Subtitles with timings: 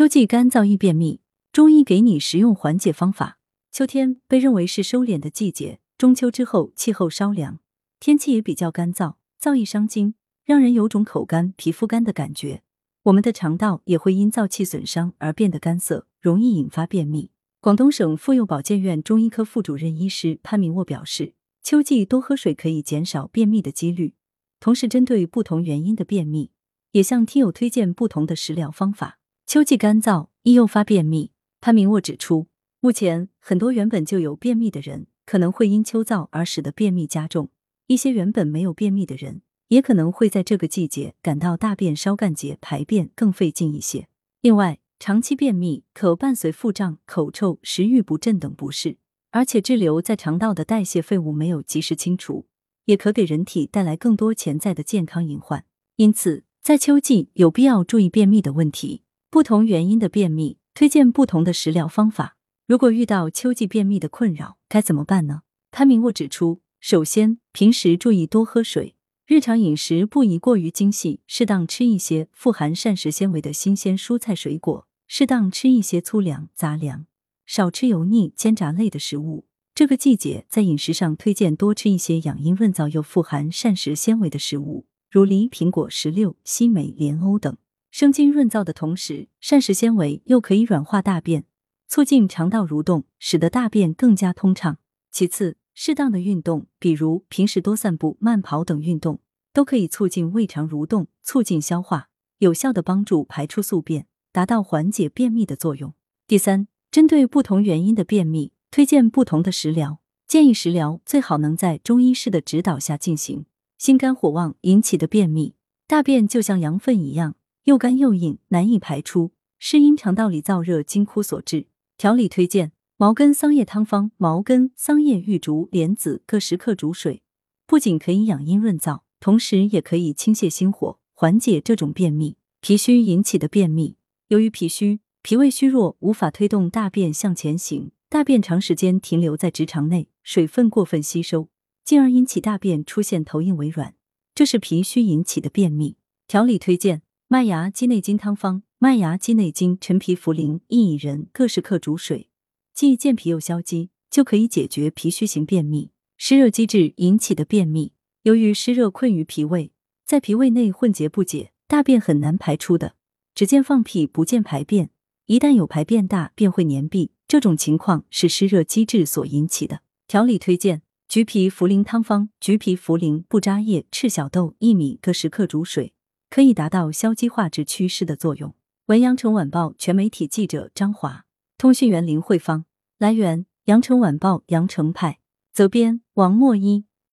[0.00, 1.20] 秋季干燥易便秘，
[1.52, 3.38] 中医给你实用缓解方法。
[3.70, 7.58] 秋天被认为是收敛的季节，中秋之后气候稍凉，
[7.98, 10.14] 天气也比较干燥，燥易伤津，
[10.46, 12.62] 让人有种口干、皮肤干的感觉。
[13.02, 17.30] 我们的肠道也会因燥气损伤而变得干涩，容易引发便秘。
[17.60, 24.14] 广东省妇幼保健院中医科副主任医师潘明沃表示，秋季多喝水可以减少便秘的几率。
[24.60, 26.52] 同时，针对不同原因的便秘，
[26.92, 29.18] 也向听友推荐不同的食疗方法。
[29.50, 32.46] 秋季干燥易诱发便秘，潘明沃指出，
[32.78, 37.48] 目前很多原本就有便秘的人，可能会因秋燥而使得便秘加重；
[37.88, 44.06] 一些原本没有便秘的人，也可能会在这个季节感到大便稍干结，排便更费劲一些。
[44.40, 48.98] 另外，长期便秘可伴随腹胀、口臭、食欲不振等不适，
[49.32, 52.46] 而且滞留在肠道的代谢废物没有及时清除，
[52.84, 55.64] 也可给人体带来更多潜在的健康隐患。
[55.96, 59.02] 因此，在秋季有必要注意便秘的问题。
[59.30, 62.36] 不同原因的便秘，推荐不同的食疗方法。
[62.66, 65.42] 如果遇到秋季便秘的困扰，该怎么办呢？
[65.70, 68.96] 潘明沃指出，首先，平时注意多喝水，
[69.28, 74.88] 日常饮食不宜过于精细，适当吃一些富含膳食纤维的新鲜蔬菜水果。
[75.06, 77.06] 适当吃一些粗粮、杂粮，
[77.46, 79.46] 少吃油腻、煎炸类的食物。
[79.76, 87.56] 这个季节在饮食上推荐多吃一些养阴润燥又富含膳食纤维的食物，如梨、苹果、石榴、西梅、莲藕等。
[87.90, 91.44] 生津润燥的同时，膳食纤维又可以软化大便，
[91.88, 94.78] 促进肠道蠕动，使得大便更加通畅。
[95.10, 99.20] 其次，适当的运动，比如平时多散步、慢跑等运动，
[99.52, 104.06] 都可以促进胃肠蠕动，促进消化，有效的帮助排出宿便。
[104.32, 105.92] 达到缓解便秘的作用。
[106.28, 109.98] 第三，针对不同原因的便秘，推荐不同的食疗。
[110.28, 113.46] 建议食疗最好能在中医师的指导下进行。
[113.76, 115.56] 心肝火旺引起的便秘，
[115.88, 117.34] 大便就像羊粪一样，
[117.70, 121.68] 又干又硬，难以排出，是因肠道里燥热津枯所致。
[121.96, 124.10] 调理推荐：茅根桑叶汤方。
[124.16, 127.22] 茅根、桑叶、玉竹、莲子各十克煮水，
[127.68, 132.36] 不仅可以养阴润燥，同时也可以清泻心火，缓解这种便秘。
[132.60, 133.94] 脾虚引起的便秘。
[134.26, 141.48] 由于脾虚，脾胃虚弱，无法推动大便向前行，大便长时间停留在直肠内，水分过分吸收，
[141.84, 143.94] 进而引起大便出现头硬尾软，
[144.34, 145.96] 这是脾虚引起的便秘。
[146.26, 148.64] 调理推荐：麦芽鸡内金汤方。
[148.78, 152.28] 麦芽鸡内金、陈皮、茯苓、薏苡仁各十克煮水，
[152.74, 155.92] 既健脾又消积，就可以解决脾虚型便秘。
[156.16, 157.92] 湿热积滞引起的便秘，
[158.24, 159.70] 由于湿热困于脾胃，
[160.04, 162.96] 在脾胃内混结不解，大便很难排出的。
[163.32, 164.90] 只见放屁不见排便，
[165.26, 169.82] 一旦有排便大便会粘闭，这种情况是湿热积滞所引起的。
[170.08, 172.30] 调理推荐：橘皮茯苓汤方。
[172.40, 175.92] 橘皮、茯苓、不扎叶、赤小豆、薏米各十克煮水，
[176.30, 178.54] 可以达到消积化滞趋势的作用。
[178.86, 181.24] 文阳城晚报全媒体记者张华，
[181.58, 182.64] 通讯员林慧芳。
[182.98, 185.18] 来源：阳城晚报阳城派。
[185.52, 186.86] 责编：王墨一。